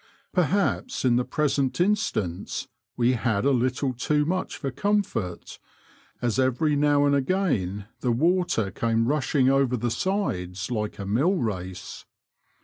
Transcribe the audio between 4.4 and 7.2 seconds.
for comfort, as every now and